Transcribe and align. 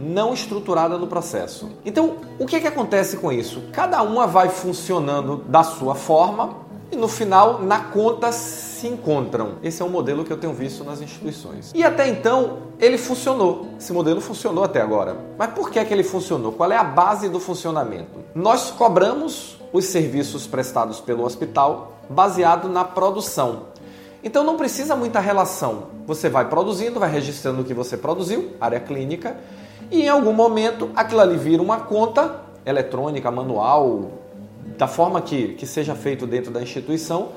não 0.00 0.34
estruturada 0.34 0.98
no 0.98 1.06
processo. 1.06 1.70
Então, 1.84 2.16
o 2.40 2.46
que, 2.46 2.56
é 2.56 2.60
que 2.60 2.66
acontece 2.66 3.18
com 3.18 3.30
isso? 3.30 3.62
Cada 3.72 4.02
uma 4.02 4.26
vai 4.26 4.48
funcionando 4.48 5.44
da 5.46 5.62
sua 5.62 5.94
forma 5.94 6.56
e 6.92 6.96
no 6.96 7.08
final, 7.08 7.62
na 7.62 7.80
conta, 7.84 8.32
se 8.32 8.88
encontram. 8.88 9.52
Esse 9.62 9.82
é 9.82 9.84
um 9.84 9.88
modelo 9.88 10.24
que 10.24 10.32
eu 10.32 10.36
tenho 10.36 10.52
visto 10.52 10.82
nas 10.82 11.00
instituições. 11.00 11.70
E 11.74 11.84
até 11.84 12.08
então, 12.08 12.58
ele 12.78 12.98
funcionou. 12.98 13.68
Esse 13.78 13.92
modelo 13.92 14.20
funcionou 14.20 14.64
até 14.64 14.80
agora. 14.80 15.16
Mas 15.38 15.52
por 15.52 15.70
que, 15.70 15.78
é 15.78 15.84
que 15.84 15.94
ele 15.94 16.02
funcionou? 16.02 16.52
Qual 16.52 16.70
é 16.70 16.76
a 16.76 16.84
base 16.84 17.28
do 17.28 17.38
funcionamento? 17.38 18.18
Nós 18.34 18.70
cobramos 18.70 19.60
os 19.72 19.84
serviços 19.84 20.46
prestados 20.46 21.00
pelo 21.00 21.24
hospital 21.24 21.92
baseado 22.08 22.68
na 22.68 22.84
produção. 22.84 23.70
Então 24.22 24.44
não 24.44 24.56
precisa 24.56 24.96
muita 24.96 25.20
relação. 25.20 25.84
Você 26.06 26.28
vai 26.28 26.48
produzindo, 26.48 26.98
vai 26.98 27.10
registrando 27.10 27.62
o 27.62 27.64
que 27.64 27.72
você 27.72 27.96
produziu, 27.96 28.50
área 28.60 28.80
clínica, 28.80 29.36
e 29.90 30.02
em 30.02 30.08
algum 30.08 30.32
momento 30.32 30.90
aquilo 30.94 31.20
ali 31.20 31.36
vira 31.36 31.62
uma 31.62 31.80
conta 31.80 32.40
eletrônica, 32.66 33.30
manual, 33.30 34.10
da 34.78 34.86
forma 34.86 35.20
que, 35.20 35.54
que 35.54 35.66
seja 35.66 35.94
feito 35.94 36.26
dentro 36.26 36.50
da 36.50 36.62
instituição, 36.62 37.30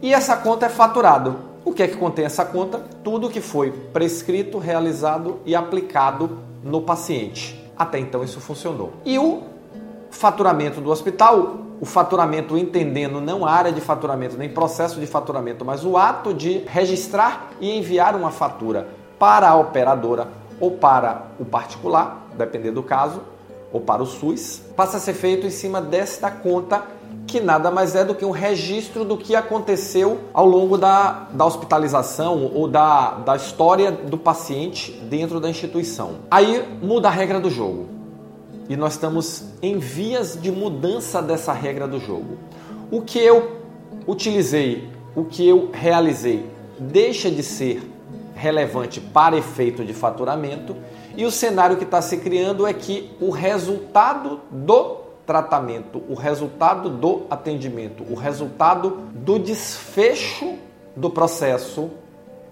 e 0.00 0.14
essa 0.14 0.36
conta 0.36 0.66
é 0.66 0.68
faturado. 0.68 1.36
O 1.64 1.72
que 1.72 1.82
é 1.82 1.88
que 1.88 1.96
contém 1.96 2.24
essa 2.24 2.44
conta? 2.44 2.78
Tudo 3.02 3.28
que 3.28 3.40
foi 3.40 3.70
prescrito, 3.70 4.58
realizado 4.58 5.40
e 5.44 5.54
aplicado 5.54 6.38
no 6.62 6.80
paciente. 6.80 7.62
Até 7.76 7.98
então 7.98 8.22
isso 8.22 8.40
funcionou. 8.40 8.92
E 9.04 9.18
o 9.18 9.42
faturamento 10.10 10.80
do 10.80 10.90
hospital, 10.90 11.58
o 11.80 11.84
faturamento 11.84 12.56
entendendo 12.56 13.20
não 13.20 13.44
a 13.44 13.50
área 13.50 13.72
de 13.72 13.80
faturamento 13.80 14.36
nem 14.36 14.48
processo 14.48 14.98
de 15.00 15.06
faturamento, 15.06 15.64
mas 15.64 15.84
o 15.84 15.96
ato 15.96 16.32
de 16.32 16.64
registrar 16.66 17.50
e 17.60 17.76
enviar 17.76 18.16
uma 18.16 18.30
fatura 18.30 18.88
para 19.18 19.48
a 19.48 19.56
operadora 19.56 20.28
ou 20.60 20.72
para 20.72 21.26
o 21.38 21.44
particular, 21.44 22.28
dependendo 22.36 22.76
do 22.76 22.82
caso, 22.82 23.20
ou 23.72 23.80
para 23.80 24.02
o 24.02 24.06
SUS, 24.06 24.62
passa 24.76 24.96
a 24.96 25.00
ser 25.00 25.14
feito 25.14 25.46
em 25.46 25.50
cima 25.50 25.80
desta 25.80 26.30
conta 26.30 26.82
que 27.26 27.40
nada 27.40 27.70
mais 27.70 27.94
é 27.94 28.04
do 28.04 28.14
que 28.14 28.24
um 28.24 28.30
registro 28.30 29.04
do 29.04 29.16
que 29.16 29.36
aconteceu 29.36 30.18
ao 30.32 30.46
longo 30.46 30.78
da, 30.78 31.28
da 31.32 31.44
hospitalização 31.44 32.50
ou 32.54 32.66
da, 32.66 33.10
da 33.18 33.36
história 33.36 33.92
do 33.92 34.16
paciente 34.16 34.92
dentro 34.92 35.38
da 35.38 35.48
instituição. 35.48 36.16
Aí 36.30 36.66
muda 36.82 37.08
a 37.08 37.10
regra 37.10 37.38
do 37.38 37.50
jogo. 37.50 37.86
E 38.68 38.76
nós 38.76 38.94
estamos 38.94 39.44
em 39.62 39.78
vias 39.78 40.38
de 40.40 40.50
mudança 40.50 41.22
dessa 41.22 41.52
regra 41.52 41.86
do 41.86 42.00
jogo. 42.00 42.38
O 42.90 43.02
que 43.02 43.18
eu 43.18 43.58
utilizei, 44.06 44.88
o 45.14 45.24
que 45.24 45.46
eu 45.46 45.70
realizei, 45.72 46.48
deixa 46.78 47.30
de 47.30 47.42
ser 47.42 47.82
relevante 48.38 49.00
para 49.00 49.36
efeito 49.36 49.84
de 49.84 49.92
faturamento 49.92 50.76
e 51.16 51.24
o 51.24 51.30
cenário 51.30 51.76
que 51.76 51.82
está 51.82 52.00
se 52.00 52.18
criando 52.18 52.64
é 52.64 52.72
que 52.72 53.10
o 53.20 53.30
resultado 53.30 54.40
do 54.50 54.98
tratamento, 55.26 56.02
o 56.08 56.14
resultado 56.14 56.88
do 56.88 57.26
atendimento, 57.28 58.04
o 58.08 58.14
resultado 58.14 59.02
do 59.12 59.38
desfecho 59.38 60.56
do 60.96 61.10
processo 61.10 61.90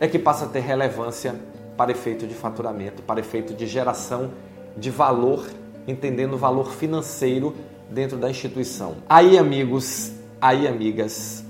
é 0.00 0.08
que 0.08 0.18
passa 0.18 0.44
a 0.44 0.48
ter 0.48 0.60
relevância 0.60 1.36
para 1.76 1.92
efeito 1.92 2.26
de 2.26 2.34
faturamento, 2.34 3.02
para 3.02 3.20
efeito 3.20 3.54
de 3.54 3.66
geração 3.66 4.32
de 4.76 4.90
valor, 4.90 5.46
entendendo 5.86 6.34
o 6.34 6.38
valor 6.38 6.72
financeiro 6.72 7.54
dentro 7.88 8.18
da 8.18 8.28
instituição. 8.28 8.96
Aí, 9.08 9.38
amigos, 9.38 10.12
aí, 10.40 10.66
amigas, 10.66 11.44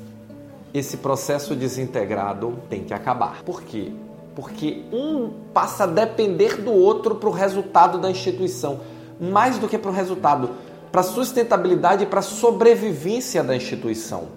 esse 0.75 0.99
processo 0.99 1.57
desintegrado 1.57 2.59
tem 2.69 2.85
que 2.85 2.93
acabar. 2.93 3.43
Por 3.43 3.63
quê? 3.63 3.91
Porque 4.37 4.83
um 4.93 5.31
passa 5.55 5.85
a 5.85 5.87
depender 5.87 6.61
do 6.61 6.71
outro 6.71 7.15
para 7.15 7.29
o 7.29 7.33
resultado 7.33 7.99
da 7.99 8.11
instituição, 8.11 8.81
mais 9.19 9.59
do 9.59 9.67
que 9.67 9.79
para 9.79 9.91
o 9.91 9.95
resultado, 9.95 10.51
para 10.93 11.01
a 11.01 11.05
sustentabilidade 11.05 12.05
e 12.05 12.07
para 12.07 12.21
a 12.21 12.23
sobrevivência 12.23 13.43
da 13.43 13.57
instituição. 13.57 14.29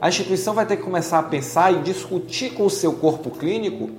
A 0.00 0.08
instituição 0.08 0.54
vai 0.54 0.64
ter 0.64 0.78
que 0.78 0.82
começar 0.82 1.18
a 1.18 1.22
pensar 1.22 1.70
e 1.70 1.82
discutir 1.82 2.54
com 2.54 2.64
o 2.64 2.70
seu 2.70 2.94
corpo 2.94 3.28
clínico 3.30 3.90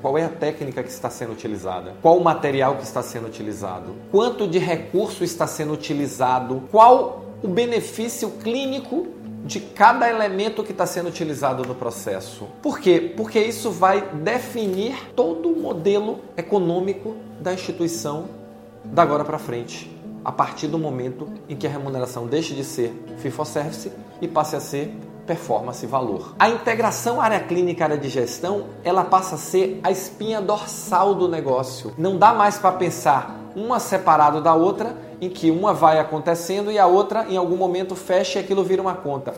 qual 0.00 0.16
é 0.16 0.24
a 0.24 0.28
técnica 0.30 0.82
que 0.82 0.88
está 0.88 1.10
sendo 1.10 1.32
utilizada, 1.32 1.92
qual 2.00 2.16
o 2.16 2.24
material 2.24 2.76
que 2.76 2.84
está 2.84 3.02
sendo 3.02 3.26
utilizado, 3.26 3.94
quanto 4.10 4.48
de 4.48 4.58
recurso 4.58 5.22
está 5.22 5.46
sendo 5.46 5.74
utilizado, 5.74 6.62
qual 6.70 7.26
o 7.42 7.48
benefício 7.48 8.30
clínico 8.42 9.08
de 9.46 9.60
cada 9.60 10.10
elemento 10.10 10.64
que 10.64 10.72
está 10.72 10.84
sendo 10.84 11.08
utilizado 11.08 11.64
no 11.64 11.74
processo. 11.74 12.48
Por 12.60 12.80
quê? 12.80 13.14
Porque 13.16 13.38
isso 13.38 13.70
vai 13.70 14.00
definir 14.00 15.12
todo 15.14 15.48
o 15.48 15.60
modelo 15.60 16.20
econômico 16.36 17.16
da 17.40 17.54
instituição 17.54 18.28
da 18.84 19.02
agora 19.02 19.24
para 19.24 19.38
frente, 19.38 19.90
a 20.24 20.32
partir 20.32 20.66
do 20.66 20.78
momento 20.78 21.28
em 21.48 21.54
que 21.54 21.66
a 21.66 21.70
remuneração 21.70 22.26
deixe 22.26 22.54
de 22.54 22.64
ser 22.64 22.92
fee 23.18 23.30
for 23.30 23.46
service 23.46 23.90
e 24.20 24.26
passe 24.26 24.56
a 24.56 24.60
ser 24.60 24.92
performance 25.26 25.84
e 25.84 25.88
valor. 25.88 26.34
A 26.38 26.48
integração 26.48 27.20
área 27.20 27.40
clínica 27.40 27.84
área 27.84 27.98
de 27.98 28.08
gestão, 28.08 28.66
ela 28.84 29.04
passa 29.04 29.34
a 29.34 29.38
ser 29.38 29.80
a 29.82 29.90
espinha 29.90 30.40
dorsal 30.40 31.14
do 31.14 31.28
negócio. 31.28 31.92
Não 31.98 32.16
dá 32.16 32.32
mais 32.32 32.58
para 32.58 32.72
pensar 32.72 33.36
uma 33.54 33.80
separado 33.80 34.40
da 34.40 34.54
outra 34.54 34.96
em 35.20 35.28
que 35.28 35.50
uma 35.50 35.72
vai 35.72 35.98
acontecendo 35.98 36.70
e 36.70 36.78
a 36.78 36.86
outra 36.86 37.26
em 37.28 37.36
algum 37.36 37.56
momento 37.56 37.94
fecha 37.94 38.38
e 38.38 38.42
aquilo 38.42 38.62
vira 38.62 38.82
uma 38.82 38.94
conta. 38.94 39.34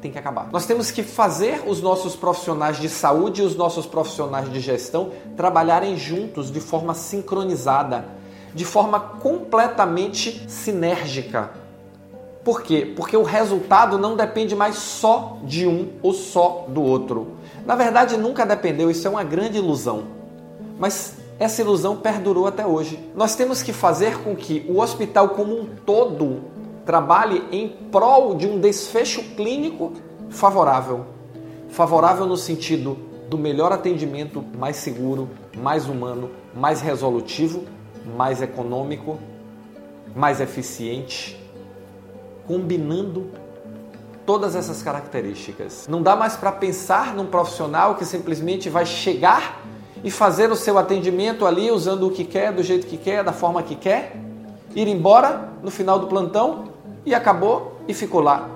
Tem 0.00 0.10
que 0.10 0.18
acabar. 0.18 0.48
Nós 0.50 0.64
temos 0.64 0.90
que 0.90 1.02
fazer 1.02 1.62
os 1.66 1.82
nossos 1.82 2.16
profissionais 2.16 2.78
de 2.78 2.88
saúde 2.88 3.42
e 3.42 3.44
os 3.44 3.54
nossos 3.54 3.84
profissionais 3.84 4.50
de 4.50 4.58
gestão 4.58 5.10
trabalharem 5.36 5.96
juntos 5.96 6.50
de 6.50 6.58
forma 6.58 6.94
sincronizada, 6.94 8.06
de 8.54 8.64
forma 8.64 8.98
completamente 8.98 10.44
sinérgica. 10.48 11.50
Por 12.42 12.62
quê? 12.62 12.90
Porque 12.96 13.16
o 13.16 13.22
resultado 13.22 13.98
não 13.98 14.16
depende 14.16 14.56
mais 14.56 14.76
só 14.76 15.36
de 15.44 15.66
um 15.66 15.90
ou 16.02 16.14
só 16.14 16.64
do 16.68 16.82
outro. 16.82 17.32
Na 17.66 17.76
verdade, 17.76 18.16
nunca 18.16 18.46
dependeu, 18.46 18.90
isso 18.90 19.06
é 19.06 19.10
uma 19.10 19.22
grande 19.22 19.58
ilusão. 19.58 20.04
Mas 20.78 21.19
essa 21.40 21.62
ilusão 21.62 21.96
perdurou 21.96 22.46
até 22.46 22.66
hoje. 22.66 23.00
Nós 23.16 23.34
temos 23.34 23.62
que 23.62 23.72
fazer 23.72 24.18
com 24.18 24.36
que 24.36 24.66
o 24.68 24.78
hospital 24.78 25.30
como 25.30 25.58
um 25.58 25.64
todo 25.86 26.42
trabalhe 26.84 27.42
em 27.50 27.66
prol 27.90 28.34
de 28.34 28.46
um 28.46 28.60
desfecho 28.60 29.22
clínico 29.34 29.94
favorável. 30.28 31.06
Favorável 31.70 32.26
no 32.26 32.36
sentido 32.36 32.98
do 33.30 33.38
melhor 33.38 33.72
atendimento, 33.72 34.44
mais 34.58 34.76
seguro, 34.76 35.30
mais 35.56 35.88
humano, 35.88 36.30
mais 36.54 36.82
resolutivo, 36.82 37.64
mais 38.14 38.42
econômico, 38.42 39.18
mais 40.14 40.42
eficiente, 40.42 41.40
combinando 42.46 43.30
todas 44.26 44.54
essas 44.54 44.82
características. 44.82 45.88
Não 45.88 46.02
dá 46.02 46.14
mais 46.14 46.36
para 46.36 46.52
pensar 46.52 47.14
num 47.14 47.26
profissional 47.26 47.94
que 47.94 48.04
simplesmente 48.04 48.68
vai 48.68 48.84
chegar 48.84 49.64
e 50.02 50.10
fazer 50.10 50.50
o 50.50 50.56
seu 50.56 50.78
atendimento 50.78 51.46
ali 51.46 51.70
usando 51.70 52.06
o 52.06 52.10
que 52.10 52.24
quer, 52.24 52.52
do 52.52 52.62
jeito 52.62 52.86
que 52.86 52.96
quer, 52.96 53.22
da 53.22 53.32
forma 53.32 53.62
que 53.62 53.74
quer, 53.74 54.16
ir 54.74 54.88
embora 54.88 55.50
no 55.62 55.70
final 55.70 55.98
do 55.98 56.06
plantão 56.06 56.64
e 57.04 57.14
acabou 57.14 57.76
e 57.86 57.94
ficou 57.94 58.20
lá. 58.20 58.48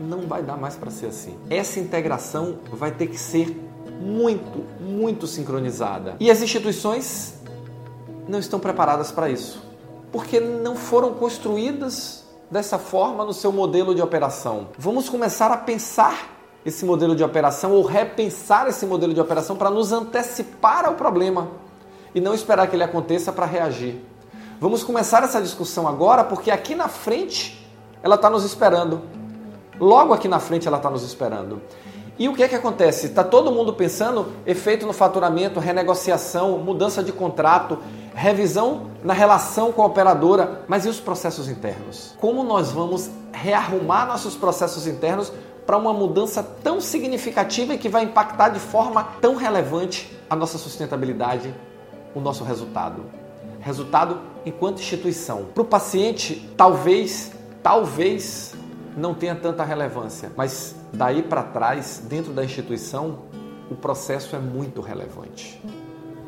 Não 0.00 0.20
vai 0.22 0.42
dar 0.42 0.56
mais 0.56 0.76
para 0.76 0.90
ser 0.90 1.06
assim. 1.06 1.36
Essa 1.50 1.80
integração 1.80 2.58
vai 2.72 2.90
ter 2.90 3.06
que 3.06 3.18
ser 3.18 3.56
muito, 4.00 4.64
muito 4.80 5.26
sincronizada. 5.26 6.16
E 6.20 6.30
as 6.30 6.40
instituições 6.40 7.34
não 8.28 8.38
estão 8.38 8.60
preparadas 8.60 9.10
para 9.10 9.28
isso, 9.28 9.62
porque 10.12 10.38
não 10.38 10.76
foram 10.76 11.14
construídas 11.14 12.24
dessa 12.50 12.78
forma 12.78 13.24
no 13.24 13.32
seu 13.32 13.50
modelo 13.50 13.94
de 13.94 14.02
operação. 14.02 14.68
Vamos 14.78 15.08
começar 15.08 15.50
a 15.50 15.56
pensar 15.56 16.37
esse 16.64 16.84
modelo 16.84 17.14
de 17.14 17.22
operação 17.22 17.72
ou 17.72 17.82
repensar 17.82 18.68
esse 18.68 18.84
modelo 18.84 19.14
de 19.14 19.20
operação 19.20 19.56
para 19.56 19.70
nos 19.70 19.92
antecipar 19.92 20.84
ao 20.84 20.94
problema 20.94 21.48
e 22.14 22.20
não 22.20 22.34
esperar 22.34 22.66
que 22.66 22.76
ele 22.76 22.84
aconteça 22.84 23.32
para 23.32 23.46
reagir. 23.46 24.00
Vamos 24.60 24.82
começar 24.82 25.22
essa 25.22 25.40
discussão 25.40 25.86
agora 25.86 26.24
porque 26.24 26.50
aqui 26.50 26.74
na 26.74 26.88
frente 26.88 27.64
ela 28.02 28.16
está 28.16 28.28
nos 28.28 28.44
esperando. 28.44 29.02
Logo 29.78 30.12
aqui 30.12 30.26
na 30.26 30.40
frente 30.40 30.66
ela 30.66 30.78
está 30.78 30.90
nos 30.90 31.04
esperando. 31.04 31.62
E 32.18 32.28
o 32.28 32.34
que 32.34 32.42
é 32.42 32.48
que 32.48 32.56
acontece? 32.56 33.06
Está 33.06 33.22
todo 33.22 33.52
mundo 33.52 33.72
pensando 33.72 34.32
efeito 34.44 34.84
no 34.84 34.92
faturamento, 34.92 35.60
renegociação, 35.60 36.58
mudança 36.58 37.00
de 37.00 37.12
contrato, 37.12 37.78
revisão 38.18 38.90
na 39.04 39.12
relação 39.12 39.70
com 39.70 39.80
a 39.80 39.86
operadora, 39.86 40.62
mas 40.66 40.84
e 40.84 40.88
os 40.88 40.98
processos 40.98 41.48
internos? 41.48 42.16
Como 42.20 42.42
nós 42.42 42.72
vamos 42.72 43.08
rearrumar 43.32 44.08
nossos 44.08 44.34
processos 44.34 44.88
internos 44.88 45.32
para 45.64 45.76
uma 45.76 45.92
mudança 45.92 46.42
tão 46.42 46.80
significativa 46.80 47.74
e 47.74 47.78
que 47.78 47.88
vai 47.88 48.02
impactar 48.02 48.48
de 48.48 48.58
forma 48.58 49.04
tão 49.20 49.36
relevante 49.36 50.18
a 50.28 50.34
nossa 50.34 50.58
sustentabilidade, 50.58 51.54
o 52.12 52.18
nosso 52.18 52.42
resultado? 52.42 53.04
Resultado 53.60 54.18
enquanto 54.44 54.80
instituição. 54.80 55.44
Para 55.54 55.62
o 55.62 55.66
paciente, 55.66 56.50
talvez, 56.56 57.30
talvez 57.62 58.52
não 58.96 59.14
tenha 59.14 59.36
tanta 59.36 59.62
relevância, 59.62 60.32
mas 60.36 60.74
daí 60.92 61.22
para 61.22 61.44
trás, 61.44 62.02
dentro 62.08 62.32
da 62.32 62.44
instituição, 62.44 63.20
o 63.70 63.76
processo 63.76 64.34
é 64.34 64.40
muito 64.40 64.80
relevante. 64.80 65.62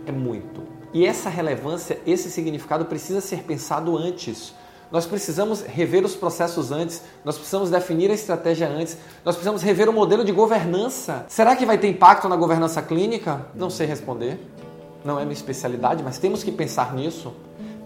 É 0.07 0.13
muito. 0.13 0.80
E 0.93 1.07
essa 1.07 1.29
relevância, 1.29 1.99
esse 2.07 2.31
significado 2.31 2.85
precisa 2.85 3.21
ser 3.21 3.45
pensado 3.45 3.97
antes. 3.97 4.55
Nós 4.91 5.07
precisamos 5.07 5.63
rever 5.63 6.05
os 6.05 6.17
processos 6.17 6.73
antes, 6.73 7.03
nós 7.25 7.37
precisamos 7.37 7.71
definir 7.71 8.11
a 8.11 8.15
estratégia 8.15 8.69
antes, 8.69 8.99
nós 9.25 9.37
precisamos 9.37 9.63
rever 9.63 9.89
o 9.89 9.93
modelo 9.93 10.25
de 10.25 10.33
governança. 10.33 11.25
Será 11.29 11.55
que 11.55 11.65
vai 11.65 11.79
ter 11.79 11.89
impacto 11.89 12.29
na 12.29 12.35
governança 12.35 12.83
clínica? 12.83 13.47
Não 13.55 13.71
sei 13.71 13.87
responder. 13.87 14.41
Não 15.05 15.19
é 15.19 15.23
minha 15.23 15.33
especialidade, 15.33 16.03
mas 16.03 16.19
temos 16.19 16.43
que 16.43 16.51
pensar 16.51 16.93
nisso. 16.93 17.33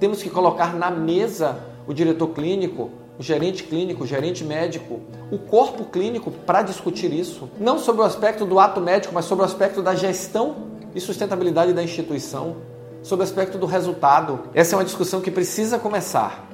Temos 0.01 0.23
que 0.23 0.31
colocar 0.31 0.75
na 0.75 0.91
mesa 0.91 1.59
o 1.87 1.93
diretor 1.93 2.29
clínico, 2.29 2.91
o 3.19 3.23
gerente 3.23 3.65
clínico, 3.65 4.05
o 4.05 4.07
gerente 4.07 4.43
médico, 4.43 5.01
o 5.31 5.39
corpo 5.39 5.85
clínico 5.85 6.31
para 6.31 6.63
discutir 6.63 7.13
isso. 7.13 7.51
Não 7.61 7.79
sobre 7.79 8.01
o 8.01 8.05
aspecto 8.05 8.47
do 8.47 8.59
ato 8.59 8.81
médico, 8.81 9.13
mas 9.15 9.27
sobre 9.27 9.43
o 9.43 9.47
aspecto 9.47 9.83
da 9.83 9.95
gestão 9.95 10.57
e 10.95 11.01
sustentabilidade 11.01 11.75
da 11.75 11.83
instituição, 11.83 12.57
sobre 13.05 13.25
o 13.25 13.29
aspecto 13.29 13.57
do 13.57 13.67
resultado. 13.67 14.41
Essa 14.53 14.75
é 14.75 14.79
uma 14.79 14.85
discussão 14.85 15.21
que 15.21 15.31
precisa 15.31 15.79
começar. 15.79 16.45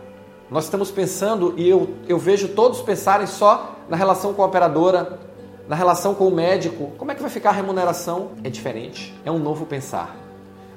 Nós 0.50 0.64
estamos 0.64 0.90
pensando, 0.90 1.54
e 1.56 1.66
eu, 1.66 1.94
eu 2.06 2.18
vejo 2.18 2.48
todos 2.48 2.82
pensarem 2.82 3.26
só 3.26 3.76
na 3.88 3.96
relação 3.96 4.34
com 4.34 4.42
a 4.42 4.46
operadora, 4.46 5.18
na 5.66 5.74
relação 5.74 6.14
com 6.14 6.28
o 6.28 6.30
médico. 6.30 6.92
Como 6.98 7.10
é 7.10 7.14
que 7.14 7.22
vai 7.22 7.30
ficar 7.30 7.48
a 7.48 7.54
remuneração? 7.54 8.32
É 8.44 8.50
diferente, 8.50 9.18
é 9.24 9.30
um 9.30 9.38
novo 9.38 9.64
pensar. 9.64 10.14